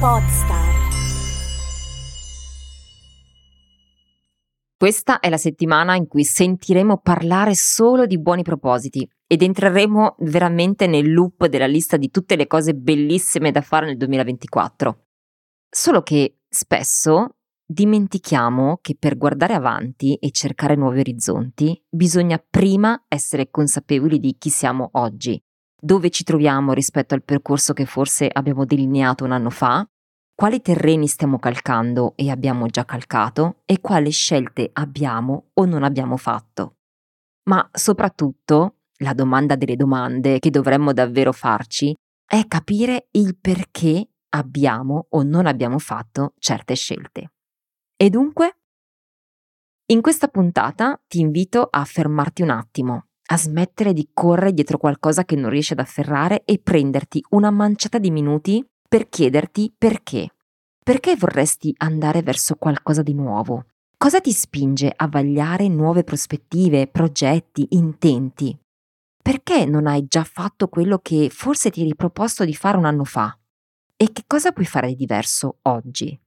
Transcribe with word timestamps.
Podstar. 0.00 0.88
Questa 4.74 5.20
è 5.20 5.28
la 5.28 5.36
settimana 5.36 5.94
in 5.94 6.06
cui 6.06 6.24
sentiremo 6.24 7.00
parlare 7.02 7.54
solo 7.54 8.06
di 8.06 8.18
buoni 8.18 8.42
propositi 8.42 9.06
ed 9.26 9.42
entreremo 9.42 10.14
veramente 10.20 10.86
nel 10.86 11.12
loop 11.12 11.48
della 11.48 11.66
lista 11.66 11.98
di 11.98 12.10
tutte 12.10 12.36
le 12.36 12.46
cose 12.46 12.74
bellissime 12.74 13.50
da 13.50 13.60
fare 13.60 13.84
nel 13.84 13.98
2024. 13.98 15.04
Solo 15.68 16.00
che 16.00 16.38
spesso 16.48 17.36
dimentichiamo 17.62 18.78
che 18.80 18.96
per 18.98 19.18
guardare 19.18 19.52
avanti 19.52 20.14
e 20.14 20.30
cercare 20.30 20.76
nuovi 20.76 21.00
orizzonti 21.00 21.78
bisogna 21.90 22.42
prima 22.42 23.04
essere 23.06 23.50
consapevoli 23.50 24.18
di 24.18 24.34
chi 24.38 24.48
siamo 24.48 24.88
oggi, 24.92 25.38
dove 25.80 26.10
ci 26.10 26.24
troviamo 26.24 26.72
rispetto 26.72 27.14
al 27.14 27.22
percorso 27.22 27.72
che 27.72 27.86
forse 27.86 28.28
abbiamo 28.30 28.64
delineato 28.64 29.24
un 29.24 29.32
anno 29.32 29.50
fa 29.50 29.86
quali 30.40 30.62
terreni 30.62 31.06
stiamo 31.06 31.38
calcando 31.38 32.14
e 32.16 32.30
abbiamo 32.30 32.66
già 32.68 32.86
calcato 32.86 33.56
e 33.66 33.78
quali 33.78 34.10
scelte 34.10 34.70
abbiamo 34.72 35.50
o 35.52 35.66
non 35.66 35.82
abbiamo 35.82 36.16
fatto. 36.16 36.76
Ma 37.50 37.68
soprattutto, 37.70 38.76
la 39.00 39.12
domanda 39.12 39.54
delle 39.54 39.76
domande 39.76 40.38
che 40.38 40.48
dovremmo 40.48 40.94
davvero 40.94 41.32
farci 41.32 41.94
è 42.24 42.46
capire 42.48 43.08
il 43.10 43.36
perché 43.38 44.08
abbiamo 44.30 45.08
o 45.10 45.22
non 45.22 45.44
abbiamo 45.44 45.78
fatto 45.78 46.32
certe 46.38 46.74
scelte. 46.74 47.32
E 47.94 48.08
dunque? 48.08 48.60
In 49.88 50.00
questa 50.00 50.28
puntata 50.28 50.98
ti 51.06 51.20
invito 51.20 51.68
a 51.70 51.84
fermarti 51.84 52.40
un 52.40 52.48
attimo, 52.48 53.08
a 53.26 53.36
smettere 53.36 53.92
di 53.92 54.08
correre 54.14 54.54
dietro 54.54 54.78
qualcosa 54.78 55.26
che 55.26 55.36
non 55.36 55.50
riesci 55.50 55.74
ad 55.74 55.80
afferrare 55.80 56.44
e 56.46 56.58
prenderti 56.58 57.22
una 57.28 57.50
manciata 57.50 57.98
di 57.98 58.10
minuti 58.10 58.66
per 58.90 59.08
chiederti 59.08 59.72
perché. 59.78 60.30
Perché 60.82 61.14
vorresti 61.14 61.72
andare 61.76 62.22
verso 62.22 62.56
qualcosa 62.56 63.02
di 63.02 63.14
nuovo? 63.14 63.66
Cosa 63.96 64.20
ti 64.20 64.32
spinge 64.32 64.92
a 64.94 65.06
vagliare 65.06 65.68
nuove 65.68 66.02
prospettive, 66.02 66.88
progetti, 66.88 67.68
intenti? 67.70 68.58
Perché 69.22 69.64
non 69.64 69.86
hai 69.86 70.06
già 70.08 70.24
fatto 70.24 70.66
quello 70.66 70.98
che 70.98 71.28
forse 71.30 71.70
ti 71.70 71.82
eri 71.82 71.94
proposto 71.94 72.44
di 72.44 72.52
fare 72.52 72.78
un 72.78 72.84
anno 72.84 73.04
fa? 73.04 73.32
E 73.96 74.10
che 74.10 74.24
cosa 74.26 74.50
puoi 74.50 74.66
fare 74.66 74.88
di 74.88 74.96
diverso 74.96 75.58
oggi? 75.62 76.18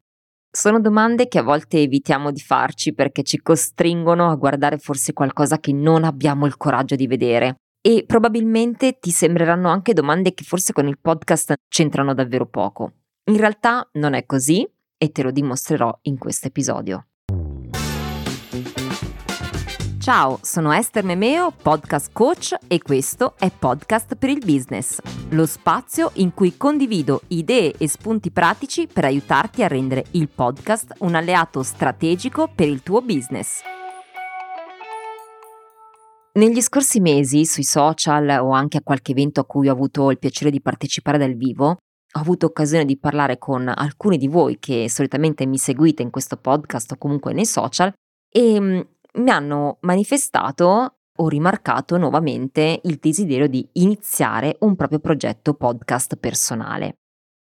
Sono 0.50 0.80
domande 0.80 1.27
che 1.27 1.39
a 1.39 1.44
volte 1.44 1.81
evitiamo 1.81 2.31
di 2.31 2.39
farci 2.39 2.94
perché 2.94 3.23
ci 3.23 3.42
costringono 3.42 4.30
a 4.30 4.36
guardare 4.36 4.77
forse 4.77 5.11
qualcosa 5.11 5.59
che 5.59 5.73
non 5.73 6.05
abbiamo 6.05 6.45
il 6.45 6.55
coraggio 6.55 6.95
di 6.95 7.08
vedere 7.08 7.58
e 7.86 8.06
probabilmente 8.08 8.98
ti 8.98 9.12
sembreranno 9.12 9.67
anche 9.67 9.92
domande 9.92 10.34
che 10.34 10.45
forse 10.45 10.72
con 10.72 10.88
il 10.88 10.98
podcast 11.00 11.56
c'entrano 11.67 12.14
davvero 12.14 12.45
poco. 12.45 12.94
In 13.26 13.36
realtà 13.36 13.89
non 13.94 14.14
è 14.14 14.26
così 14.26 14.66
e 14.98 15.12
te 15.12 15.22
lo 15.22 15.31
dimostrerò 15.31 16.00
in 16.04 16.17
questo 16.17 16.48
episodio. 16.48 17.08
Ciao, 20.00 20.39
sono 20.42 20.72
Esther 20.72 21.04
Memeo, 21.04 21.52
podcast 21.52 22.09
coach 22.14 22.56
e 22.67 22.81
questo 22.81 23.36
è 23.38 23.50
Podcast 23.50 24.16
per 24.16 24.30
il 24.30 24.42
Business, 24.45 25.00
lo 25.30 25.45
spazio 25.45 26.11
in 26.16 26.34
cui 26.34 26.56
condivido 26.58 27.22
idee 27.30 27.73
e 27.78 27.88
spunti 27.88 28.31
pratici 28.31 28.88
per 28.88 29.06
aiutarti 29.06 29.64
a 29.64 29.67
rendere 29.67 30.06
il 30.11 30.30
podcast 30.30 30.95
un 31.00 31.16
alleato 31.16 31.64
strategico 31.64 32.50
per 32.54 32.67
il 32.67 32.81
tuo 32.81 33.02
business. 33.02 33.61
Negli 36.36 36.62
scorsi 36.62 37.00
mesi 37.00 37.45
sui 37.45 37.64
social 37.64 38.28
o 38.42 38.50
anche 38.50 38.78
a 38.78 38.81
qualche 38.81 39.12
evento 39.12 39.42
a 39.42 39.45
cui 39.45 39.70
ho 39.70 39.72
avuto 39.72 40.09
il 40.09 40.17
piacere 40.17 40.50
di 40.50 40.62
partecipare 40.62 41.20
dal 41.20 41.36
vivo, 41.36 41.67
ho 41.67 42.20
avuto 42.20 42.48
occasione 42.48 42.86
di 42.86 42.98
parlare 42.98 43.38
con 43.38 43.67
alcuni 43.67 44.17
di 44.17 44.28
voi 44.28 44.58
che 44.58 44.89
solitamente 44.89 45.45
mi 45.45 45.59
seguite 45.59 46.02
in 46.02 46.09
questo 46.09 46.38
podcast 46.38 46.94
o 46.94 46.98
comunque 46.98 47.34
nei 47.34 47.45
social 47.45 47.94
e 48.31 48.60
mm, 48.60 48.80
mi 49.14 49.30
hanno 49.30 49.77
manifestato 49.82 50.95
o 51.16 51.27
rimarcato 51.27 51.98
nuovamente 51.98 52.80
il 52.82 52.98
desiderio 52.99 53.48
di 53.48 53.70
iniziare 53.73 54.55
un 54.61 54.76
proprio 54.76 54.98
progetto 54.98 55.54
podcast 55.54 56.16
personale. 56.16 56.95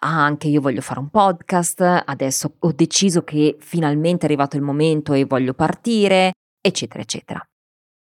Ah, 0.02 0.26
anche 0.26 0.50
io 0.50 0.60
voglio 0.60 0.82
fare 0.82 1.00
un 1.00 1.10
podcast, 1.10 2.04
adesso 2.06 2.56
ho 2.60 2.72
deciso 2.74 3.24
che 3.24 3.56
finalmente 3.62 4.24
è 4.24 4.26
arrivato 4.26 4.58
il 4.58 4.62
momento 4.62 5.14
e 5.14 5.24
voglio 5.24 5.54
partire, 5.54 6.34
eccetera, 6.62 7.02
eccetera. 7.02 7.48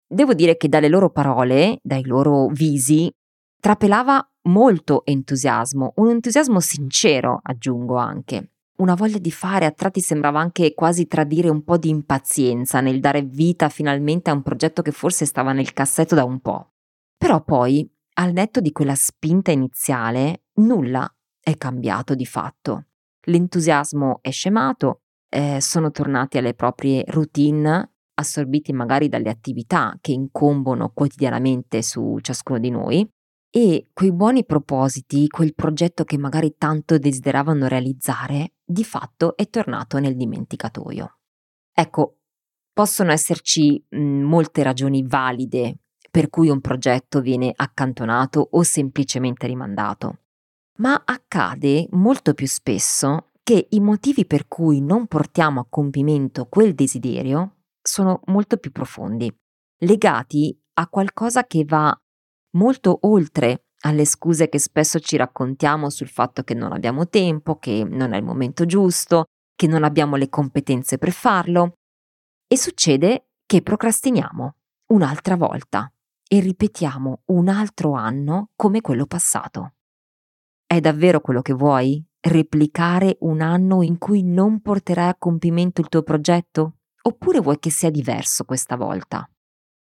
Devo 0.08 0.34
dire 0.34 0.56
che 0.56 0.68
dalle 0.68 0.88
loro 0.88 1.10
parole, 1.10 1.78
dai 1.82 2.04
loro 2.04 2.46
visi, 2.46 3.12
trapelava 3.60 4.24
molto 4.42 5.04
entusiasmo, 5.04 5.94
un 5.96 6.10
entusiasmo 6.10 6.60
sincero, 6.60 7.40
aggiungo 7.42 7.96
anche. 7.96 8.52
Una 8.76 8.94
voglia 8.94 9.18
di 9.18 9.32
fare, 9.32 9.64
a 9.64 9.72
tratti 9.72 10.00
sembrava 10.00 10.38
anche 10.38 10.74
quasi 10.74 11.06
tradire 11.06 11.48
un 11.48 11.64
po' 11.64 11.78
di 11.78 11.88
impazienza 11.88 12.80
nel 12.80 13.00
dare 13.00 13.22
vita 13.22 13.68
finalmente 13.68 14.30
a 14.30 14.34
un 14.34 14.42
progetto 14.42 14.82
che 14.82 14.92
forse 14.92 15.24
stava 15.24 15.52
nel 15.52 15.72
cassetto 15.72 16.14
da 16.14 16.24
un 16.24 16.40
po'. 16.40 16.72
Però 17.16 17.42
poi, 17.42 17.90
al 18.18 18.32
netto 18.32 18.60
di 18.60 18.72
quella 18.72 18.94
spinta 18.94 19.50
iniziale, 19.50 20.44
nulla 20.56 21.10
è 21.40 21.56
cambiato 21.56 22.14
di 22.14 22.26
fatto. 22.26 22.88
L'entusiasmo 23.28 24.18
è 24.20 24.30
scemato, 24.30 25.00
eh, 25.28 25.60
sono 25.60 25.90
tornati 25.90 26.38
alle 26.38 26.54
proprie 26.54 27.02
routine 27.08 27.95
assorbiti 28.18 28.72
magari 28.72 29.08
dalle 29.08 29.30
attività 29.30 29.96
che 30.00 30.12
incombono 30.12 30.90
quotidianamente 30.90 31.82
su 31.82 32.18
ciascuno 32.20 32.58
di 32.58 32.70
noi 32.70 33.08
e 33.50 33.88
quei 33.92 34.12
buoni 34.12 34.44
propositi, 34.44 35.28
quel 35.28 35.54
progetto 35.54 36.04
che 36.04 36.18
magari 36.18 36.56
tanto 36.58 36.98
desideravano 36.98 37.68
realizzare, 37.68 38.54
di 38.64 38.84
fatto 38.84 39.36
è 39.36 39.48
tornato 39.48 39.98
nel 39.98 40.16
dimenticatoio. 40.16 41.18
Ecco, 41.72 42.18
possono 42.72 43.12
esserci 43.12 43.82
mh, 43.88 43.98
molte 43.98 44.62
ragioni 44.62 45.02
valide 45.06 45.78
per 46.10 46.28
cui 46.28 46.48
un 46.48 46.60
progetto 46.60 47.20
viene 47.20 47.52
accantonato 47.54 48.48
o 48.52 48.62
semplicemente 48.62 49.46
rimandato, 49.46 50.20
ma 50.78 51.02
accade 51.04 51.86
molto 51.92 52.34
più 52.34 52.46
spesso 52.46 53.30
che 53.42 53.68
i 53.70 53.80
motivi 53.80 54.26
per 54.26 54.48
cui 54.48 54.80
non 54.80 55.06
portiamo 55.06 55.60
a 55.60 55.66
compimento 55.68 56.46
quel 56.46 56.74
desiderio 56.74 57.55
sono 57.86 58.20
molto 58.26 58.56
più 58.56 58.72
profondi, 58.72 59.34
legati 59.78 60.58
a 60.74 60.88
qualcosa 60.88 61.46
che 61.46 61.64
va 61.64 61.96
molto 62.56 62.98
oltre 63.02 63.66
alle 63.80 64.04
scuse 64.04 64.48
che 64.48 64.58
spesso 64.58 64.98
ci 64.98 65.16
raccontiamo 65.16 65.90
sul 65.90 66.08
fatto 66.08 66.42
che 66.42 66.54
non 66.54 66.72
abbiamo 66.72 67.08
tempo, 67.08 67.58
che 67.58 67.84
non 67.84 68.12
è 68.12 68.16
il 68.16 68.24
momento 68.24 68.64
giusto, 68.66 69.26
che 69.54 69.66
non 69.66 69.84
abbiamo 69.84 70.16
le 70.16 70.28
competenze 70.28 70.98
per 70.98 71.12
farlo. 71.12 71.74
E 72.46 72.56
succede 72.56 73.28
che 73.46 73.62
procrastiniamo 73.62 74.56
un'altra 74.92 75.36
volta 75.36 75.90
e 76.28 76.40
ripetiamo 76.40 77.22
un 77.26 77.48
altro 77.48 77.92
anno 77.92 78.50
come 78.56 78.80
quello 78.80 79.06
passato. 79.06 79.74
È 80.66 80.80
davvero 80.80 81.20
quello 81.20 81.42
che 81.42 81.52
vuoi? 81.52 82.04
Replicare 82.18 83.18
un 83.20 83.40
anno 83.40 83.82
in 83.82 83.98
cui 83.98 84.24
non 84.24 84.60
porterai 84.60 85.08
a 85.08 85.16
compimento 85.16 85.80
il 85.80 85.88
tuo 85.88 86.02
progetto? 86.02 86.75
Oppure 87.06 87.40
vuoi 87.40 87.58
che 87.58 87.70
sia 87.70 87.90
diverso 87.90 88.44
questa 88.44 88.76
volta? 88.76 89.28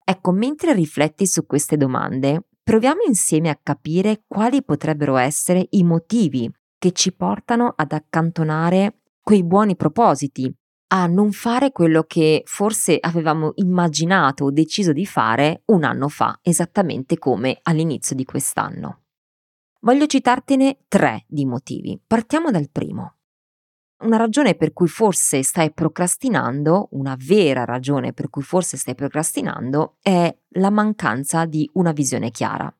Ecco, 0.05 0.33
mentre 0.33 0.73
rifletti 0.73 1.27
su 1.27 1.47
queste 1.47 1.77
domande, 1.77 2.49
proviamo 2.63 3.03
insieme 3.07 3.49
a 3.49 3.59
capire 3.61 4.25
quali 4.27 4.63
potrebbero 4.63 5.17
essere 5.17 5.67
i 5.71 5.83
motivi 5.85 6.51
che 6.79 6.93
ci 6.93 7.13
portano 7.13 7.73
ad 7.75 7.93
accantonare 7.93 9.01
quei 9.21 9.43
buoni 9.43 9.77
propositi, 9.77 10.53
a 10.89 11.07
non 11.07 11.33
fare 11.33 11.73
quello 11.73 12.05
che 12.05 12.43
forse 12.45 12.99
avevamo 13.01 13.53
immaginato 13.57 14.45
o 14.45 14.51
deciso 14.53 14.93
di 14.93 15.07
fare 15.07 15.63
un 15.67 15.83
anno 15.83 16.09
fa, 16.09 16.39
esattamente 16.43 17.19
come 17.19 17.59
all'inizio 17.63 18.15
di 18.15 18.25
quest'anno. 18.25 19.03
Voglio 19.81 20.07
citartene 20.07 20.79
tre 20.87 21.25
di 21.27 21.45
motivi. 21.45 22.01
Partiamo 22.05 22.51
dal 22.51 22.71
primo. 22.71 23.16
Una 23.99 24.19
ragione 24.19 24.55
per 24.55 24.75
cui 24.75 24.89
forse 24.89 25.43
stai 25.43 25.73
procrastinando, 25.73 26.89
una 26.93 27.17
vera 27.19 27.65
ragione 27.65 28.13
per 28.13 28.29
cui 28.29 28.43
forse 28.43 28.77
stai 28.77 28.95
procrastinando, 28.95 29.97
è 30.03 30.37
la 30.57 30.71
mancanza 30.71 31.47
di 31.47 31.69
una 31.75 31.93
visione 31.93 32.31
chiara. 32.31 32.71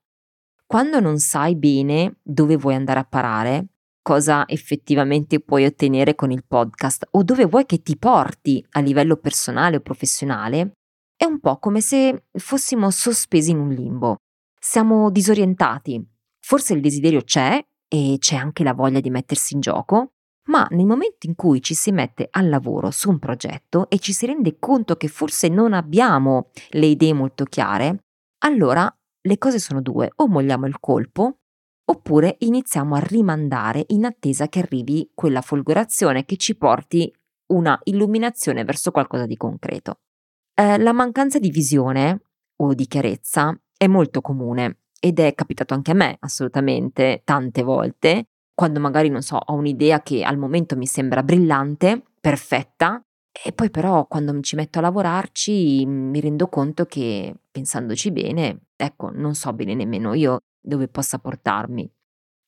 Quando 0.67 1.01
non 1.01 1.19
sai 1.19 1.57
bene 1.57 2.19
dove 2.23 2.57
vuoi 2.57 2.75
andare 2.75 3.01
a 3.01 3.05
parare, 3.05 3.69
cosa 4.03 4.47
effettivamente 4.47 5.41
puoi 5.41 5.65
ottenere 5.65 6.15
con 6.15 6.31
il 6.31 6.45
podcast 6.47 7.09
o 7.13 7.23
dove 7.23 7.47
vuoi 7.47 7.65
che 7.65 7.83
ti 7.83 7.97
porti 7.97 8.65
a 8.73 8.81
livello 8.81 9.17
personale 9.17 9.77
o 9.77 9.81
professionale, 9.81 10.73
è 11.17 11.25
un 11.25 11.41
po' 11.41 11.59
come 11.59 11.81
se 11.81 12.25
fossimo 12.33 12.91
sospesi 12.91 13.53
in 13.53 13.59
un 13.59 13.71
limbo. 13.71 14.17
Siamo 14.61 15.11
disorientati. 15.11 16.05
Forse 16.41 16.75
il 16.75 16.83
desiderio 16.83 17.23
c'è 17.23 17.59
e 17.89 18.17
c'è 18.19 18.37
anche 18.37 18.63
la 18.63 18.75
voglia 18.75 19.01
di 19.01 19.11
mettersi 19.11 19.55
in 19.55 19.61
gioco, 19.61 20.11
ma 20.47 20.67
nel 20.71 20.87
momento 20.87 21.27
in 21.27 21.35
cui 21.35 21.63
ci 21.63 21.75
si 21.75 21.93
mette 21.93 22.29
al 22.31 22.49
lavoro 22.49 22.91
su 22.91 23.11
un 23.11 23.19
progetto 23.19 23.89
e 23.89 23.99
ci 23.99 24.13
si 24.13 24.27
rende 24.27 24.59
conto 24.59 24.97
che 24.97 25.09
forse 25.09 25.49
non 25.49 25.73
abbiamo 25.73 26.51
le 26.71 26.87
idee 26.87 27.13
molto 27.13 27.45
chiare, 27.45 28.05
allora 28.45 28.93
le 29.21 29.39
cose 29.39 29.59
sono 29.59 29.81
due, 29.81 30.11
o 30.17 30.29
molliamo 30.29 30.67
il 30.67 30.79
colpo 30.79 31.39
oppure 31.89 32.37
iniziamo 32.41 32.95
a 32.95 33.01
rimandare 33.01 33.85
in 33.89 34.05
attesa 34.05 34.49
che 34.49 34.59
arrivi 34.59 35.11
quella 35.15 35.41
folgorazione 35.41 36.25
che 36.25 36.37
ci 36.37 36.57
porti 36.57 37.13
una 37.53 37.79
illuminazione 37.85 38.65
verso 38.65 38.91
qualcosa 38.91 39.27
di 39.27 39.37
concreto. 39.37 40.01
Eh, 40.55 40.79
la 40.79 40.93
mancanza 40.93 41.39
di 41.39 41.51
visione 41.51 42.23
o 42.57 42.75
di 42.75 42.87
chiarezza 42.87 43.57
è 43.77 43.87
molto 43.87 44.21
comune 44.21 44.79
ed 44.99 45.21
è 45.21 45.35
capitato 45.35 45.75
anche 45.75 45.93
a 45.93 45.95
me 45.95 46.17
assolutamente 46.21 47.23
tante 47.25 47.63
volte, 47.63 48.31
quando 48.57 48.81
magari 48.81 49.11
non 49.11 49.21
so, 49.21 49.37
ho 49.37 49.53
un'idea 49.53 50.01
che 50.01 50.25
al 50.25 50.39
momento 50.39 50.79
mi 50.79 50.87
sembra 50.87 51.23
brillante, 51.23 52.03
perfetta, 52.19 52.99
e 53.31 53.53
poi 53.53 53.69
però 53.69 54.07
quando 54.07 54.33
mi 54.33 54.43
ci 54.43 54.57
metto 54.57 54.79
a 54.79 54.81
lavorarci 54.81 55.85
mi 55.85 56.19
rendo 56.21 56.49
conto 56.49 56.87
che 56.87 57.35
pensandoci 57.51 58.11
bene, 58.13 58.69
ecco, 58.75 59.11
non 59.11 59.35
so 59.35 59.53
bene 59.53 59.75
nemmeno 59.75 60.15
io 60.15 60.39
dove 60.59 60.89
possa 60.89 61.19
portarmi. 61.19 61.87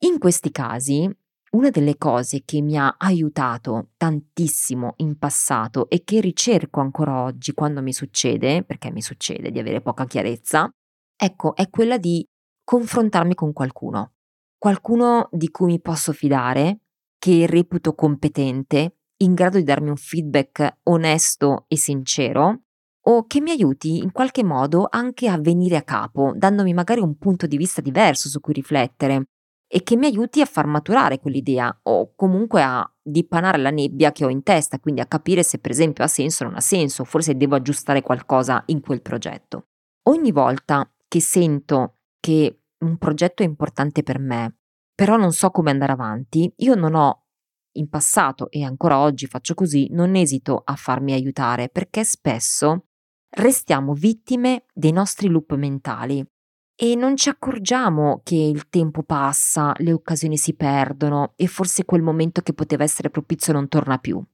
In 0.06 0.18
questi 0.18 0.50
casi, 0.50 1.14
una 1.50 1.68
delle 1.68 1.98
cose 1.98 2.42
che 2.42 2.62
mi 2.62 2.78
ha 2.78 2.94
aiutato 2.96 3.90
tantissimo 3.98 4.94
in 4.98 5.18
passato 5.18 5.90
e 5.90 6.04
che 6.04 6.22
ricerco 6.22 6.80
ancora 6.80 7.22
oggi 7.22 7.52
quando 7.52 7.82
mi 7.82 7.92
succede, 7.92 8.62
perché 8.64 8.90
mi 8.90 9.02
succede 9.02 9.50
di 9.50 9.58
avere 9.58 9.82
poca 9.82 10.06
chiarezza, 10.06 10.70
ecco, 11.14 11.54
è 11.54 11.68
quella 11.68 11.98
di 11.98 12.26
confrontarmi 12.64 13.34
con 13.34 13.52
qualcuno. 13.52 14.12
Qualcuno 14.58 15.28
di 15.30 15.50
cui 15.50 15.66
mi 15.66 15.80
posso 15.80 16.12
fidare, 16.12 16.80
che 17.16 17.46
reputo 17.46 17.94
competente, 17.94 18.96
in 19.18 19.34
grado 19.34 19.56
di 19.56 19.62
darmi 19.62 19.88
un 19.88 19.96
feedback 19.96 20.78
onesto 20.84 21.64
e 21.68 21.76
sincero, 21.76 22.62
o 23.06 23.26
che 23.26 23.40
mi 23.40 23.50
aiuti 23.50 23.98
in 23.98 24.10
qualche 24.10 24.42
modo 24.42 24.86
anche 24.90 25.28
a 25.28 25.38
venire 25.38 25.76
a 25.76 25.82
capo, 25.82 26.32
dandomi 26.34 26.74
magari 26.74 27.00
un 27.00 27.16
punto 27.16 27.46
di 27.46 27.56
vista 27.56 27.80
diverso 27.80 28.28
su 28.28 28.40
cui 28.40 28.52
riflettere 28.52 29.28
e 29.70 29.82
che 29.82 29.96
mi 29.96 30.06
aiuti 30.06 30.40
a 30.40 30.46
far 30.46 30.66
maturare 30.66 31.20
quell'idea 31.20 31.80
o 31.84 32.12
comunque 32.16 32.62
a 32.62 32.90
dipanare 33.00 33.58
la 33.58 33.70
nebbia 33.70 34.12
che 34.12 34.24
ho 34.24 34.28
in 34.28 34.42
testa, 34.42 34.80
quindi 34.80 35.00
a 35.00 35.06
capire 35.06 35.42
se 35.42 35.58
per 35.58 35.70
esempio 35.70 36.04
ha 36.04 36.08
senso 36.08 36.42
o 36.42 36.46
non 36.48 36.56
ha 36.56 36.60
senso, 36.60 37.04
forse 37.04 37.36
devo 37.36 37.54
aggiustare 37.54 38.02
qualcosa 38.02 38.62
in 38.66 38.80
quel 38.80 39.02
progetto. 39.02 39.68
Ogni 40.08 40.32
volta 40.32 40.90
che 41.06 41.20
sento 41.20 41.98
che 42.18 42.62
un 42.80 42.98
progetto 42.98 43.42
è 43.42 43.46
importante 43.46 44.02
per 44.02 44.18
me, 44.18 44.58
però 44.94 45.16
non 45.16 45.32
so 45.32 45.50
come 45.50 45.70
andare 45.70 45.92
avanti, 45.92 46.52
io 46.56 46.74
non 46.74 46.94
ho 46.94 47.24
in 47.72 47.88
passato 47.88 48.50
e 48.50 48.64
ancora 48.64 48.98
oggi 48.98 49.26
faccio 49.26 49.54
così, 49.54 49.88
non 49.90 50.14
esito 50.14 50.62
a 50.64 50.74
farmi 50.74 51.12
aiutare 51.12 51.68
perché 51.68 52.04
spesso 52.04 52.86
restiamo 53.30 53.92
vittime 53.92 54.64
dei 54.72 54.92
nostri 54.92 55.28
loop 55.28 55.54
mentali 55.54 56.24
e 56.80 56.94
non 56.94 57.16
ci 57.16 57.28
accorgiamo 57.28 58.20
che 58.22 58.36
il 58.36 58.68
tempo 58.68 59.02
passa, 59.02 59.72
le 59.78 59.92
occasioni 59.92 60.36
si 60.36 60.54
perdono 60.54 61.32
e 61.34 61.48
forse 61.48 61.84
quel 61.84 62.02
momento 62.02 62.40
che 62.40 62.52
poteva 62.52 62.84
essere 62.84 63.10
propizio 63.10 63.52
non 63.52 63.66
torna 63.66 63.98
più. 63.98 64.24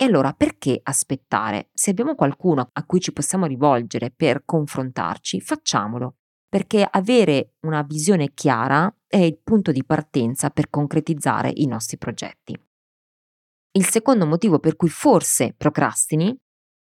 E 0.00 0.04
allora 0.04 0.32
perché 0.32 0.78
aspettare? 0.80 1.70
Se 1.72 1.90
abbiamo 1.90 2.14
qualcuno 2.14 2.68
a 2.72 2.84
cui 2.84 3.00
ci 3.00 3.12
possiamo 3.12 3.46
rivolgere 3.46 4.12
per 4.12 4.44
confrontarci, 4.44 5.40
facciamolo, 5.40 6.17
perché 6.48 6.86
avere 6.88 7.54
una 7.60 7.82
visione 7.82 8.32
chiara 8.32 8.92
è 9.06 9.18
il 9.18 9.38
punto 9.42 9.70
di 9.70 9.84
partenza 9.84 10.50
per 10.50 10.70
concretizzare 10.70 11.50
i 11.54 11.66
nostri 11.66 11.98
progetti. 11.98 12.58
Il 13.72 13.84
secondo 13.86 14.26
motivo 14.26 14.58
per 14.58 14.76
cui 14.76 14.88
forse 14.88 15.54
procrastini 15.56 16.36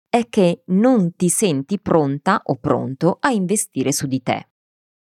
è 0.08 0.28
che 0.28 0.62
non 0.66 1.14
ti 1.14 1.28
senti 1.28 1.80
pronta 1.80 2.40
o 2.44 2.56
pronto 2.56 3.18
a 3.20 3.30
investire 3.30 3.92
su 3.92 4.06
di 4.06 4.22
te. 4.22 4.48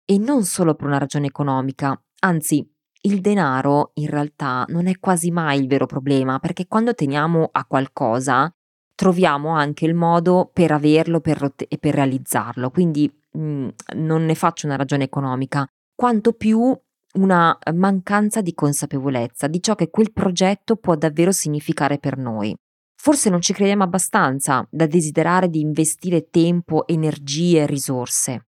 E 0.05 0.19
non 0.19 0.44
solo 0.44 0.75
per 0.75 0.87
una 0.87 0.99
ragione 0.99 1.26
economica, 1.26 2.00
anzi 2.20 2.69
il 3.02 3.20
denaro 3.20 3.93
in 3.94 4.09
realtà 4.09 4.64
non 4.69 4.87
è 4.87 4.99
quasi 4.99 5.31
mai 5.31 5.61
il 5.61 5.69
vero 5.69 5.87
problema, 5.87 6.38
perché 6.38 6.67
quando 6.67 6.94
teniamo 6.94 7.49
a 7.52 7.64
qualcosa 7.67 8.50
troviamo 8.94 9.50
anche 9.50 9.85
il 9.85 9.94
modo 9.94 10.50
per 10.52 10.73
averlo 10.73 11.20
per, 11.20 11.55
e 11.69 11.79
per 11.79 11.94
realizzarlo, 11.94 12.70
quindi 12.70 13.12
non 13.37 14.25
ne 14.25 14.35
faccio 14.35 14.67
una 14.67 14.77
ragione 14.77 15.05
economica, 15.05 15.67
quanto 15.94 16.33
più 16.33 16.79
una 17.15 17.56
mancanza 17.75 18.41
di 18.41 18.53
consapevolezza 18.55 19.47
di 19.47 19.62
ciò 19.62 19.75
che 19.75 19.91
quel 19.91 20.12
progetto 20.12 20.77
può 20.77 20.94
davvero 20.97 21.33
significare 21.33 21.99
per 21.99 22.19
noi. 22.19 22.55
Forse 22.99 23.31
non 23.31 23.41
ci 23.41 23.53
crediamo 23.53 23.85
abbastanza 23.85 24.67
da 24.71 24.87
desiderare 24.87 25.49
di 25.49 25.61
investire 25.61 26.29
tempo, 26.29 26.87
energie 26.87 27.67
risorse. 27.67 28.49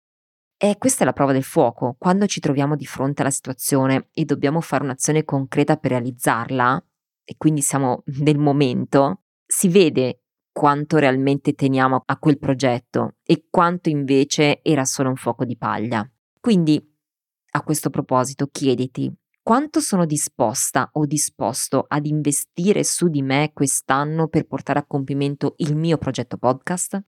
E 0.58 0.78
questa 0.78 1.04
è 1.04 1.06
la 1.06 1.14
prova 1.14 1.32
del 1.32 1.44
fuoco. 1.44 1.96
Quando 1.98 2.26
ci 2.26 2.40
troviamo 2.40 2.76
di 2.76 2.86
fronte 2.86 3.22
alla 3.22 3.32
situazione 3.32 4.10
e 4.12 4.26
dobbiamo 4.26 4.60
fare 4.60 4.84
un'azione 4.84 5.24
concreta 5.24 5.78
per 5.78 5.92
realizzarla, 5.92 6.84
e 7.24 7.36
quindi 7.38 7.62
siamo 7.62 8.04
nel 8.20 8.38
momento, 8.38 9.22
si 9.46 9.70
vede 9.70 10.24
quanto 10.60 10.98
realmente 10.98 11.54
teniamo 11.54 12.04
a 12.06 12.18
quel 12.18 12.38
progetto 12.38 13.16
e 13.24 13.46
quanto 13.50 13.88
invece 13.88 14.62
era 14.62 14.84
solo 14.84 15.08
un 15.08 15.16
fuoco 15.16 15.46
di 15.46 15.56
paglia. 15.56 16.06
Quindi, 16.38 16.86
a 17.52 17.64
questo 17.64 17.90
proposito, 17.90 18.48
chiediti 18.48 19.10
quanto 19.42 19.80
sono 19.80 20.06
disposta 20.06 20.90
o 20.92 21.06
disposto 21.06 21.86
ad 21.88 22.06
investire 22.06 22.84
su 22.84 23.08
di 23.08 23.22
me 23.22 23.52
quest'anno 23.54 24.28
per 24.28 24.48
portare 24.48 24.80
a 24.80 24.86
compimento 24.86 25.54
il 25.60 25.78
mio 25.78 25.98
progetto 25.98 26.36
podcast? 26.36 27.02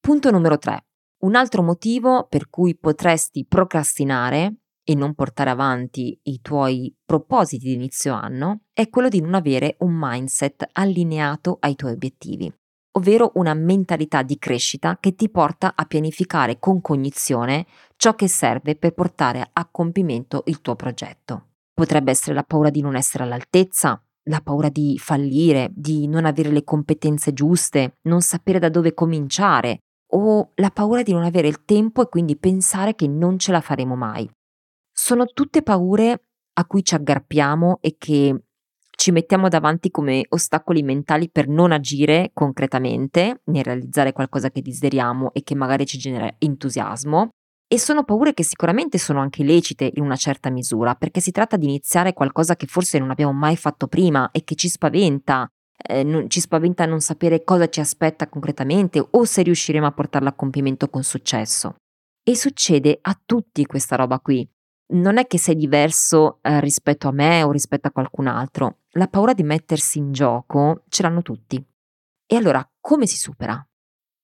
Punto 0.00 0.30
numero 0.32 0.58
3. 0.58 0.84
Un 1.18 1.36
altro 1.36 1.62
motivo 1.62 2.26
per 2.28 2.50
cui 2.50 2.76
potresti 2.76 3.46
procrastinare 3.46 4.61
e 4.84 4.94
non 4.94 5.14
portare 5.14 5.50
avanti 5.50 6.18
i 6.24 6.40
tuoi 6.40 6.94
propositi 7.04 7.66
di 7.66 7.74
inizio 7.74 8.14
anno 8.14 8.62
è 8.72 8.88
quello 8.88 9.08
di 9.08 9.20
non 9.20 9.34
avere 9.34 9.76
un 9.80 9.92
mindset 9.94 10.68
allineato 10.72 11.58
ai 11.60 11.76
tuoi 11.76 11.92
obiettivi, 11.92 12.52
ovvero 12.92 13.32
una 13.34 13.54
mentalità 13.54 14.22
di 14.22 14.38
crescita 14.38 14.98
che 14.98 15.14
ti 15.14 15.30
porta 15.30 15.74
a 15.76 15.84
pianificare 15.84 16.58
con 16.58 16.80
cognizione 16.80 17.66
ciò 17.96 18.14
che 18.14 18.28
serve 18.28 18.76
per 18.76 18.92
portare 18.94 19.48
a 19.52 19.68
compimento 19.70 20.42
il 20.46 20.60
tuo 20.60 20.74
progetto. 20.74 21.48
Potrebbe 21.72 22.10
essere 22.10 22.34
la 22.34 22.42
paura 22.42 22.70
di 22.70 22.80
non 22.80 22.96
essere 22.96 23.24
all'altezza, 23.24 24.02
la 24.24 24.40
paura 24.40 24.68
di 24.68 24.98
fallire, 24.98 25.70
di 25.72 26.06
non 26.06 26.26
avere 26.26 26.50
le 26.50 26.64
competenze 26.64 27.32
giuste, 27.32 27.98
non 28.02 28.20
sapere 28.20 28.58
da 28.58 28.68
dove 28.68 28.94
cominciare, 28.94 29.78
o 30.14 30.50
la 30.56 30.70
paura 30.70 31.02
di 31.02 31.12
non 31.12 31.24
avere 31.24 31.48
il 31.48 31.64
tempo 31.64 32.02
e 32.02 32.08
quindi 32.08 32.36
pensare 32.36 32.94
che 32.94 33.08
non 33.08 33.38
ce 33.38 33.50
la 33.50 33.60
faremo 33.60 33.96
mai. 33.96 34.30
Sono 34.92 35.26
tutte 35.26 35.62
paure 35.62 36.24
a 36.54 36.66
cui 36.66 36.84
ci 36.84 36.94
aggrappiamo 36.94 37.78
e 37.80 37.96
che 37.98 38.42
ci 38.90 39.10
mettiamo 39.10 39.48
davanti 39.48 39.90
come 39.90 40.26
ostacoli 40.28 40.82
mentali 40.82 41.28
per 41.28 41.48
non 41.48 41.72
agire 41.72 42.30
concretamente 42.32 43.40
nel 43.46 43.64
realizzare 43.64 44.12
qualcosa 44.12 44.50
che 44.50 44.62
desideriamo 44.62 45.32
e 45.32 45.42
che 45.42 45.54
magari 45.54 45.86
ci 45.86 45.98
genera 45.98 46.32
entusiasmo. 46.38 47.30
E 47.66 47.78
sono 47.78 48.04
paure 48.04 48.34
che 48.34 48.44
sicuramente 48.44 48.98
sono 48.98 49.20
anche 49.20 49.42
lecite 49.42 49.90
in 49.94 50.02
una 50.02 50.14
certa 50.14 50.50
misura, 50.50 50.94
perché 50.94 51.20
si 51.20 51.30
tratta 51.30 51.56
di 51.56 51.64
iniziare 51.64 52.12
qualcosa 52.12 52.54
che 52.54 52.66
forse 52.66 52.98
non 52.98 53.10
abbiamo 53.10 53.32
mai 53.32 53.56
fatto 53.56 53.88
prima 53.88 54.30
e 54.30 54.44
che 54.44 54.54
ci 54.54 54.68
spaventa, 54.68 55.48
eh, 55.88 56.04
non, 56.04 56.28
ci 56.28 56.38
spaventa 56.38 56.84
non 56.84 57.00
sapere 57.00 57.44
cosa 57.44 57.68
ci 57.68 57.80
aspetta 57.80 58.28
concretamente 58.28 59.04
o 59.10 59.24
se 59.24 59.40
riusciremo 59.40 59.86
a 59.86 59.92
portarla 59.92 60.28
a 60.28 60.34
compimento 60.34 60.88
con 60.88 61.02
successo. 61.02 61.76
E 62.22 62.36
succede 62.36 62.98
a 63.00 63.18
tutti 63.24 63.64
questa 63.64 63.96
roba 63.96 64.20
qui. 64.20 64.46
Non 64.92 65.16
è 65.16 65.26
che 65.26 65.38
sei 65.38 65.54
diverso 65.54 66.40
eh, 66.42 66.60
rispetto 66.60 67.08
a 67.08 67.12
me 67.12 67.42
o 67.42 67.50
rispetto 67.50 67.88
a 67.88 67.92
qualcun 67.92 68.26
altro. 68.26 68.80
La 68.90 69.08
paura 69.08 69.32
di 69.32 69.42
mettersi 69.42 69.98
in 69.98 70.12
gioco 70.12 70.84
ce 70.88 71.02
l'hanno 71.02 71.22
tutti. 71.22 71.64
E 72.26 72.36
allora 72.36 72.68
come 72.78 73.06
si 73.06 73.16
supera? 73.16 73.66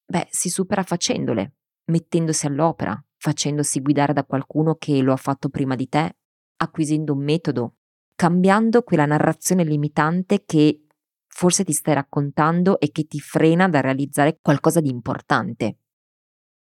Beh, 0.04 0.28
si 0.30 0.50
supera 0.50 0.82
facendole, 0.82 1.56
mettendosi 1.86 2.46
all'opera, 2.46 3.02
facendosi 3.16 3.80
guidare 3.80 4.12
da 4.12 4.24
qualcuno 4.24 4.74
che 4.74 5.00
lo 5.00 5.12
ha 5.12 5.16
fatto 5.16 5.48
prima 5.48 5.74
di 5.74 5.88
te, 5.88 6.16
acquisendo 6.56 7.14
un 7.14 7.22
metodo, 7.22 7.76
cambiando 8.14 8.82
quella 8.82 9.06
narrazione 9.06 9.64
limitante 9.64 10.44
che 10.44 10.84
forse 11.26 11.64
ti 11.64 11.72
stai 11.72 11.94
raccontando 11.94 12.78
e 12.78 12.90
che 12.90 13.06
ti 13.06 13.20
frena 13.20 13.68
da 13.68 13.80
realizzare 13.80 14.38
qualcosa 14.42 14.80
di 14.80 14.90
importante. 14.90 15.78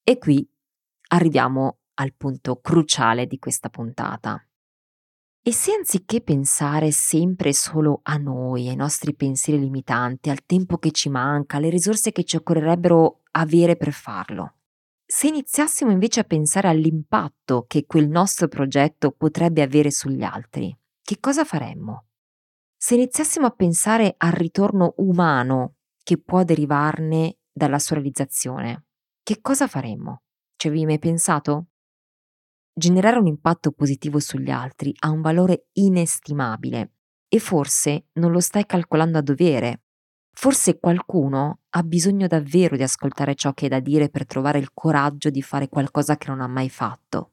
E 0.02 0.18
qui 0.18 0.49
arriviamo 1.09 1.82
al 2.02 2.14
punto 2.14 2.61
cruciale 2.61 3.26
di 3.26 3.38
questa 3.38 3.68
puntata. 3.68 4.44
E 5.44 5.52
se 5.52 5.73
anziché 5.73 6.21
pensare 6.21 6.92
sempre 6.92 7.52
solo 7.52 8.00
a 8.04 8.16
noi, 8.16 8.68
ai 8.68 8.76
nostri 8.76 9.14
pensieri 9.14 9.59
limitanti, 9.59 10.30
al 10.30 10.44
tempo 10.44 10.78
che 10.78 10.92
ci 10.92 11.09
manca, 11.09 11.56
alle 11.56 11.68
risorse 11.68 12.12
che 12.12 12.23
ci 12.23 12.37
occorrerebbero 12.37 13.23
avere 13.32 13.76
per 13.76 13.92
farlo, 13.92 14.59
se 15.04 15.26
iniziassimo 15.26 15.90
invece 15.90 16.21
a 16.21 16.25
pensare 16.25 16.68
all'impatto 16.68 17.64
che 17.66 17.87
quel 17.87 18.09
nostro 18.09 18.49
progetto 18.49 19.11
potrebbe 19.11 19.62
avere 19.62 19.90
sugli 19.90 20.23
altri, 20.23 20.75
che 21.02 21.18
cosa 21.18 21.44
faremmo? 21.44 22.06
Se 22.76 22.94
iniziassimo 22.94 23.47
a 23.47 23.50
pensare 23.50 24.14
al 24.16 24.32
ritorno 24.32 24.94
umano 24.99 25.75
che 26.02 26.18
può 26.18 26.44
derivarne 26.44 27.38
dalla 27.52 27.78
sua 27.78 27.97
realizzazione, 27.97 28.87
che 29.23 29.40
cosa 29.40 29.66
faremmo? 29.66 30.23
Ci 30.56 30.68
avevi 30.68 30.87
mai 30.87 30.99
pensato? 30.99 31.66
Generare 32.75 33.19
un 33.19 33.26
impatto 33.26 33.73
positivo 33.73 34.19
sugli 34.19 34.50
altri 34.50 34.95
ha 35.00 35.11
un 35.11 35.21
valore 35.21 35.67
inestimabile 35.73 36.93
e 37.29 37.38
forse 37.38 38.07
non 38.14 38.33
lo 38.33 38.41
stai 38.41 38.67
calcolando 38.67 39.19
a 39.19 39.23
dovere. 39.23 39.83
Forse 40.35 40.79
qualcuno 40.79 41.61
ha 41.71 41.83
bisogno 41.83 42.26
davvero 42.26 42.76
di 42.76 42.83
ascoltare 42.83 43.35
ciò 43.35 43.52
che 43.52 43.64
hai 43.64 43.71
da 43.71 43.81
dire 43.81 44.09
per 44.09 44.26
trovare 44.26 44.59
il 44.59 44.71
coraggio 44.73 45.31
di 45.31 45.43
fare 45.43 45.69
qualcosa 45.69 46.17
che 46.17 46.29
non 46.29 46.41
ha 46.41 46.47
mai 46.47 46.71
fatto. 46.71 47.33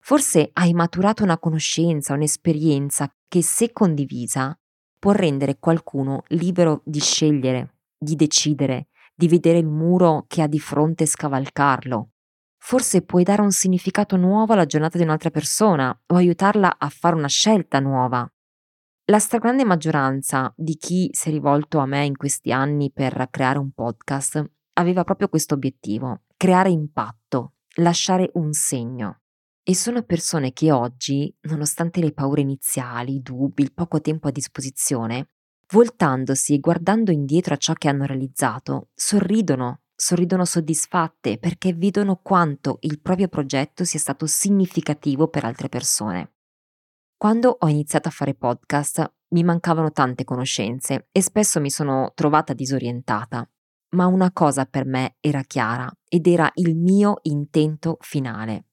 Forse 0.00 0.50
hai 0.54 0.72
maturato 0.72 1.22
una 1.22 1.38
conoscenza, 1.38 2.14
un'esperienza 2.14 3.12
che 3.28 3.42
se 3.42 3.72
condivisa 3.72 4.58
può 4.98 5.12
rendere 5.12 5.58
qualcuno 5.58 6.22
libero 6.28 6.80
di 6.84 7.00
scegliere, 7.00 7.74
di 7.98 8.16
decidere, 8.16 8.88
di 9.14 9.28
vedere 9.28 9.58
il 9.58 9.66
muro 9.66 10.24
che 10.26 10.42
ha 10.42 10.46
di 10.46 10.58
fronte 10.58 11.04
e 11.04 11.06
scavalcarlo. 11.06 12.10
Forse 12.58 13.02
puoi 13.02 13.22
dare 13.22 13.40
un 13.40 13.50
significato 13.50 14.16
nuovo 14.16 14.52
alla 14.52 14.66
giornata 14.66 14.98
di 14.98 15.04
un'altra 15.04 15.30
persona 15.30 15.96
o 16.06 16.14
aiutarla 16.16 16.76
a 16.78 16.88
fare 16.88 17.14
una 17.14 17.28
scelta 17.28 17.80
nuova. 17.80 18.30
La 19.06 19.18
stragrande 19.18 19.64
maggioranza 19.64 20.52
di 20.54 20.76
chi 20.76 21.08
si 21.12 21.28
è 21.28 21.32
rivolto 21.32 21.78
a 21.78 21.86
me 21.86 22.04
in 22.04 22.16
questi 22.16 22.52
anni 22.52 22.92
per 22.92 23.28
creare 23.30 23.58
un 23.58 23.70
podcast 23.70 24.44
aveva 24.74 25.02
proprio 25.02 25.28
questo 25.28 25.54
obiettivo, 25.54 26.24
creare 26.36 26.68
impatto, 26.68 27.54
lasciare 27.76 28.30
un 28.34 28.52
segno. 28.52 29.20
E 29.62 29.74
sono 29.74 30.02
persone 30.02 30.52
che 30.52 30.72
oggi, 30.72 31.34
nonostante 31.42 32.00
le 32.00 32.12
paure 32.12 32.40
iniziali, 32.40 33.14
i 33.14 33.22
dubbi, 33.22 33.62
il 33.62 33.72
poco 33.72 34.00
tempo 34.00 34.28
a 34.28 34.30
disposizione, 34.30 35.30
voltandosi 35.70 36.54
e 36.54 36.58
guardando 36.58 37.10
indietro 37.10 37.54
a 37.54 37.58
ciò 37.58 37.72
che 37.74 37.88
hanno 37.88 38.04
realizzato, 38.04 38.88
sorridono, 38.94 39.82
sorridono 40.00 40.44
soddisfatte 40.44 41.38
perché 41.38 41.74
vedono 41.74 42.20
quanto 42.22 42.78
il 42.82 43.00
proprio 43.00 43.26
progetto 43.26 43.84
sia 43.84 43.98
stato 43.98 44.26
significativo 44.26 45.28
per 45.28 45.44
altre 45.44 45.68
persone. 45.68 46.34
Quando 47.16 47.56
ho 47.58 47.68
iniziato 47.68 48.08
a 48.08 48.12
fare 48.12 48.34
podcast 48.34 49.12
mi 49.30 49.42
mancavano 49.42 49.90
tante 49.90 50.22
conoscenze 50.22 51.08
e 51.10 51.20
spesso 51.20 51.60
mi 51.60 51.70
sono 51.70 52.12
trovata 52.14 52.52
disorientata, 52.52 53.50
ma 53.96 54.06
una 54.06 54.30
cosa 54.32 54.66
per 54.66 54.84
me 54.86 55.16
era 55.20 55.42
chiara 55.42 55.90
ed 56.08 56.26
era 56.26 56.48
il 56.54 56.76
mio 56.76 57.18
intento 57.22 57.96
finale 58.00 58.68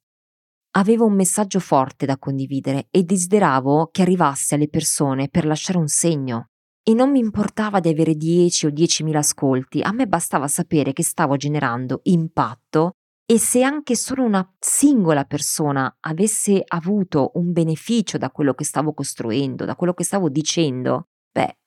Avevo 0.78 1.06
un 1.06 1.14
messaggio 1.14 1.62
forte 1.62 2.06
da 2.06 2.18
condividere 2.18 2.88
e 2.92 3.04
desideravo 3.04 3.92
che 3.94 4.02
arrivasse 4.02 4.56
alle 4.56 4.68
persone 4.68 5.30
per 5.30 5.46
lasciare 5.46 5.78
un 5.78 5.88
segno. 5.88 6.50
E 6.88 6.94
non 6.94 7.10
mi 7.10 7.18
importava 7.18 7.80
di 7.80 7.90
avere 7.90 8.14
10 8.14 8.68
o 8.68 8.70
10.000 8.70 9.16
ascolti, 9.16 9.82
a 9.82 9.92
me 9.92 10.06
bastava 10.06 10.48
sapere 10.48 10.94
che 10.94 11.02
stavo 11.02 11.36
generando 11.36 12.02
impatto 12.04 12.98
e 13.26 13.40
se 13.40 13.64
anche 13.64 13.96
solo 13.96 14.22
una 14.22 14.48
singola 14.60 15.24
persona 15.24 15.98
avesse 16.02 16.62
avuto 16.64 17.32
un 17.36 17.52
beneficio 17.52 18.20
da 18.20 18.30
quello 18.30 18.54
che 18.54 18.66
stavo 18.66 18.94
costruendo, 18.94 19.66
da 19.66 19.76
quello 19.76 19.96
che 19.96 20.04
stavo 20.04 20.30
dicendo, 20.30 21.08
beh, 21.32 21.58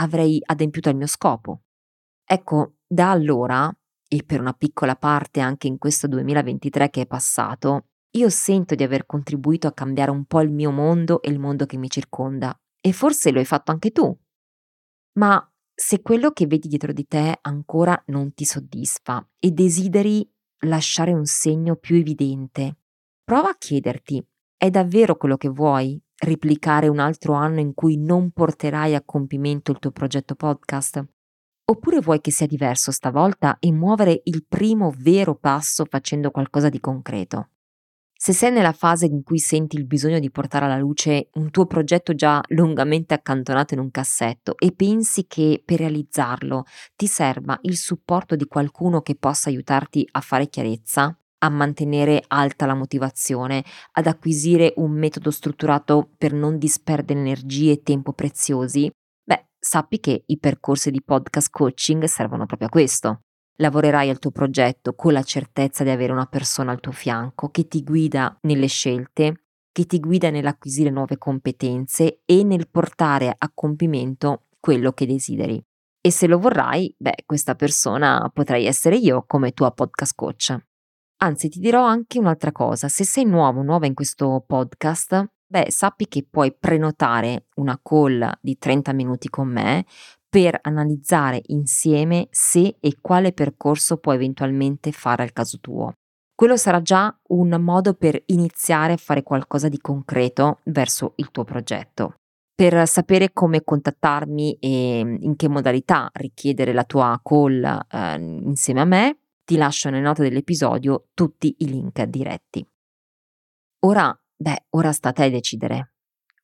avrei 0.00 0.40
adempiuto 0.42 0.88
il 0.88 0.96
mio 0.96 1.06
scopo. 1.06 1.64
Ecco, 2.24 2.76
da 2.86 3.10
allora, 3.10 3.70
e 4.08 4.22
per 4.24 4.40
una 4.40 4.54
piccola 4.54 4.96
parte 4.96 5.40
anche 5.40 5.66
in 5.66 5.76
questo 5.76 6.08
2023 6.08 6.88
che 6.88 7.02
è 7.02 7.06
passato, 7.06 7.88
io 8.12 8.30
sento 8.30 8.74
di 8.74 8.82
aver 8.82 9.04
contribuito 9.04 9.66
a 9.66 9.74
cambiare 9.74 10.10
un 10.10 10.24
po' 10.24 10.40
il 10.40 10.50
mio 10.50 10.70
mondo 10.70 11.20
e 11.20 11.28
il 11.28 11.38
mondo 11.38 11.66
che 11.66 11.76
mi 11.76 11.90
circonda. 11.90 12.58
E 12.80 12.92
forse 12.94 13.32
lo 13.32 13.38
hai 13.38 13.44
fatto 13.44 13.70
anche 13.70 13.90
tu. 13.90 14.18
Ma 15.14 15.46
se 15.74 16.00
quello 16.00 16.30
che 16.30 16.46
vedi 16.46 16.68
dietro 16.68 16.92
di 16.92 17.06
te 17.06 17.38
ancora 17.42 18.00
non 18.06 18.32
ti 18.32 18.44
soddisfa 18.44 19.26
e 19.38 19.50
desideri 19.50 20.26
lasciare 20.66 21.12
un 21.12 21.26
segno 21.26 21.76
più 21.76 21.96
evidente, 21.96 22.76
prova 23.22 23.50
a 23.50 23.56
chiederti, 23.58 24.24
è 24.56 24.70
davvero 24.70 25.16
quello 25.16 25.36
che 25.36 25.48
vuoi? 25.48 26.00
Replicare 26.16 26.88
un 26.88 27.00
altro 27.00 27.34
anno 27.34 27.60
in 27.60 27.74
cui 27.74 27.96
non 27.98 28.30
porterai 28.30 28.94
a 28.94 29.02
compimento 29.02 29.72
il 29.72 29.78
tuo 29.80 29.90
progetto 29.90 30.34
podcast? 30.34 31.04
Oppure 31.64 32.00
vuoi 32.00 32.20
che 32.20 32.30
sia 32.30 32.46
diverso 32.46 32.90
stavolta 32.90 33.58
e 33.58 33.72
muovere 33.72 34.20
il 34.24 34.44
primo 34.46 34.92
vero 34.96 35.34
passo 35.34 35.84
facendo 35.84 36.30
qualcosa 36.30 36.68
di 36.68 36.80
concreto? 36.80 37.51
Se 38.24 38.32
sei 38.32 38.52
nella 38.52 38.70
fase 38.70 39.06
in 39.06 39.24
cui 39.24 39.40
senti 39.40 39.74
il 39.74 39.84
bisogno 39.84 40.20
di 40.20 40.30
portare 40.30 40.66
alla 40.66 40.78
luce 40.78 41.30
un 41.32 41.50
tuo 41.50 41.66
progetto 41.66 42.14
già 42.14 42.40
lungamente 42.50 43.14
accantonato 43.14 43.74
in 43.74 43.80
un 43.80 43.90
cassetto 43.90 44.54
e 44.58 44.70
pensi 44.70 45.26
che 45.26 45.60
per 45.64 45.80
realizzarlo 45.80 46.62
ti 46.94 47.08
serva 47.08 47.58
il 47.62 47.76
supporto 47.76 48.36
di 48.36 48.46
qualcuno 48.46 49.00
che 49.00 49.16
possa 49.16 49.48
aiutarti 49.48 50.06
a 50.12 50.20
fare 50.20 50.48
chiarezza, 50.48 51.18
a 51.38 51.48
mantenere 51.48 52.22
alta 52.28 52.64
la 52.64 52.76
motivazione, 52.76 53.64
ad 53.90 54.06
acquisire 54.06 54.72
un 54.76 54.92
metodo 54.92 55.32
strutturato 55.32 56.08
per 56.16 56.32
non 56.32 56.58
disperdere 56.58 57.18
energie 57.18 57.72
e 57.72 57.82
tempo 57.82 58.12
preziosi, 58.12 58.88
beh, 59.24 59.48
sappi 59.58 59.98
che 59.98 60.22
i 60.24 60.38
percorsi 60.38 60.92
di 60.92 61.02
podcast 61.02 61.50
coaching 61.50 62.04
servono 62.04 62.46
proprio 62.46 62.68
a 62.68 62.70
questo. 62.70 63.22
Lavorerai 63.62 64.10
al 64.10 64.18
tuo 64.18 64.32
progetto 64.32 64.92
con 64.94 65.12
la 65.12 65.22
certezza 65.22 65.84
di 65.84 65.90
avere 65.90 66.10
una 66.10 66.26
persona 66.26 66.72
al 66.72 66.80
tuo 66.80 66.90
fianco 66.90 67.48
che 67.50 67.68
ti 67.68 67.84
guida 67.84 68.36
nelle 68.40 68.66
scelte, 68.66 69.44
che 69.70 69.86
ti 69.86 70.00
guida 70.00 70.30
nell'acquisire 70.30 70.90
nuove 70.90 71.16
competenze 71.16 72.22
e 72.24 72.42
nel 72.42 72.68
portare 72.68 73.32
a 73.38 73.52
compimento 73.54 74.48
quello 74.58 74.90
che 74.90 75.06
desideri. 75.06 75.64
E 76.00 76.10
se 76.10 76.26
lo 76.26 76.40
vorrai, 76.40 76.92
beh, 76.98 77.22
questa 77.24 77.54
persona 77.54 78.28
potrai 78.34 78.66
essere 78.66 78.96
io 78.96 79.22
come 79.28 79.52
tua 79.52 79.70
podcast 79.70 80.16
coach. 80.16 80.56
Anzi, 81.18 81.48
ti 81.48 81.60
dirò 81.60 81.84
anche 81.84 82.18
un'altra 82.18 82.50
cosa, 82.50 82.88
se 82.88 83.04
sei 83.04 83.24
nuovo, 83.24 83.62
nuova 83.62 83.86
in 83.86 83.94
questo 83.94 84.42
podcast, 84.44 85.24
beh, 85.46 85.70
sappi 85.70 86.08
che 86.08 86.26
puoi 86.28 86.52
prenotare 86.52 87.46
una 87.54 87.78
call 87.80 88.28
di 88.40 88.58
30 88.58 88.92
minuti 88.92 89.28
con 89.28 89.46
me 89.46 89.86
per 90.32 90.58
analizzare 90.62 91.42
insieme 91.48 92.28
se 92.30 92.78
e 92.80 92.96
quale 93.02 93.34
percorso 93.34 93.98
può 93.98 94.14
eventualmente 94.14 94.90
fare 94.90 95.22
al 95.22 95.34
caso 95.34 95.58
tuo. 95.60 95.92
Quello 96.34 96.56
sarà 96.56 96.80
già 96.80 97.14
un 97.28 97.50
modo 97.60 97.92
per 97.92 98.18
iniziare 98.26 98.94
a 98.94 98.96
fare 98.96 99.22
qualcosa 99.22 99.68
di 99.68 99.76
concreto 99.76 100.60
verso 100.64 101.12
il 101.16 101.30
tuo 101.30 101.44
progetto. 101.44 102.14
Per 102.54 102.88
sapere 102.88 103.34
come 103.34 103.62
contattarmi 103.62 104.56
e 104.58 105.00
in 105.00 105.36
che 105.36 105.48
modalità 105.50 106.08
richiedere 106.14 106.72
la 106.72 106.84
tua 106.84 107.20
call 107.22 107.62
eh, 107.62 108.14
insieme 108.18 108.80
a 108.80 108.86
me, 108.86 109.18
ti 109.44 109.58
lascio 109.58 109.90
nelle 109.90 110.02
note 110.02 110.22
dell'episodio 110.22 111.08
tutti 111.12 111.54
i 111.58 111.68
link 111.68 112.02
diretti. 112.04 112.66
Ora, 113.80 114.18
beh, 114.34 114.64
ora 114.70 114.92
sta 114.92 115.10
a 115.10 115.12
te 115.12 115.28
decidere. 115.28 115.91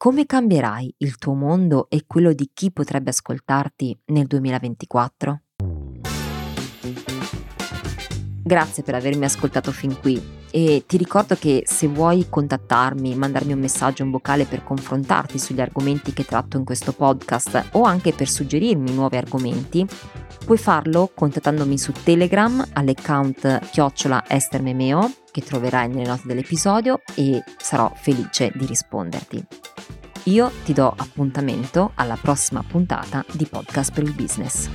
Come 0.01 0.27
cambierai 0.27 0.95
il 0.99 1.17
tuo 1.17 1.35
mondo 1.35 1.89
e 1.91 2.05
quello 2.07 2.33
di 2.33 2.51
chi 2.55 2.71
potrebbe 2.71 3.11
ascoltarti 3.11 3.99
nel 4.07 4.29
2024? 4.29 5.41
Grazie 8.49 8.83
per 8.83 8.95
avermi 8.95 9.27
ascoltato 9.27 9.71
fin 9.73 10.01
qui 10.01 10.19
e 10.51 10.85
ti 10.87 10.97
ricordo 10.97 11.35
che 11.35 11.65
se 11.67 11.87
vuoi 11.87 12.29
contattarmi, 12.31 13.15
mandarmi 13.15 13.53
un 13.53 13.59
messaggio 13.59 14.05
in 14.05 14.11
vocale 14.11 14.47
per 14.47 14.65
confrontarti 14.65 15.39
sugli 15.39 15.61
argomenti 15.61 16.15
che 16.15 16.25
tratto 16.25 16.57
in 16.57 16.65
questo 16.65 16.95
podcast 16.95 17.67
o 17.73 17.83
anche 17.83 18.15
per 18.15 18.27
suggerirmi 18.27 18.95
nuovi 18.95 19.19
argomenti, 19.19 19.87
puoi 20.47 20.57
farlo 20.57 21.11
contattandomi 21.15 21.77
su 21.77 21.93
Telegram 21.93 22.67
all'account 22.73 23.69
chiocciola 23.69 24.25
estermemeo 24.27 25.13
che 25.31 25.43
troverai 25.43 25.89
nelle 25.89 26.09
note 26.09 26.23
dell'episodio 26.25 27.03
e 27.17 27.45
sarò 27.59 27.93
felice 27.95 28.51
di 28.55 28.65
risponderti. 28.65 29.45
Io 30.23 30.51
ti 30.65 30.73
do 30.73 30.91
appuntamento 30.97 31.93
alla 31.97 32.17
prossima 32.17 32.65
puntata 32.67 33.23
di 33.31 33.45
Podcast 33.45 33.93
per 33.93 34.05
il 34.05 34.15
Business. 34.15 34.71